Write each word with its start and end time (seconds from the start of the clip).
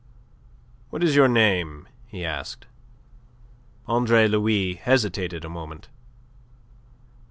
"What 0.89 1.03
is 1.03 1.15
your 1.15 1.27
name?" 1.27 1.87
he 2.07 2.25
asked. 2.25 2.65
Andre 3.85 4.27
Louis 4.27 4.73
hesitated 4.73 5.45
a 5.45 5.47
moment. 5.47 5.89